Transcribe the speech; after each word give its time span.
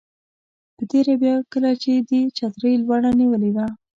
په 0.75 0.83
تېره 0.91 1.13
بیا 1.21 1.35
کله 1.51 1.71
چې 1.81 1.91
دې 2.09 2.21
چترۍ 2.37 2.73
لوړه 2.83 3.11
نیولې 3.19 3.51
وه. 3.55 3.67